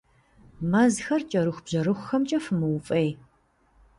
Мэзхэр 0.69 1.21
кӀэрыхубжьэрыхухэмкӀэ 1.29 2.39
фымыуфӀей. 2.45 3.09